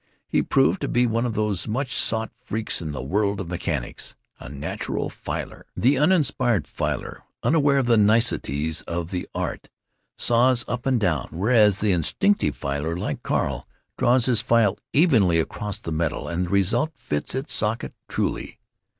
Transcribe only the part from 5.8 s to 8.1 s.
uninspired filer, unaware of the